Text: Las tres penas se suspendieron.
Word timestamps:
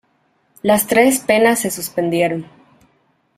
Las 0.63 0.87
tres 0.87 1.19
penas 1.19 1.59
se 1.59 1.69
suspendieron. 1.69 2.47